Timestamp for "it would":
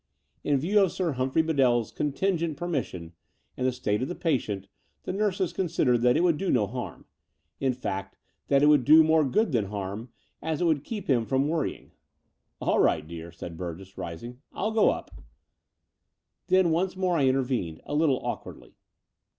6.17-6.37, 8.63-8.83, 10.59-10.83